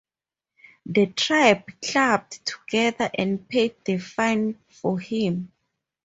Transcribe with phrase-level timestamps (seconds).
[0.87, 5.51] The tribe clubbed together and paid the fine for him.